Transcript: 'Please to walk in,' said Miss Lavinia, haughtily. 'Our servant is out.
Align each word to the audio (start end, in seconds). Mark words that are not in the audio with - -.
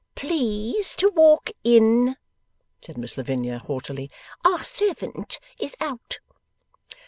'Please 0.15 0.95
to 0.95 1.09
walk 1.11 1.51
in,' 1.63 2.17
said 2.83 2.97
Miss 2.97 3.17
Lavinia, 3.19 3.59
haughtily. 3.59 4.09
'Our 4.43 4.63
servant 4.63 5.37
is 5.59 5.75
out. 5.79 6.17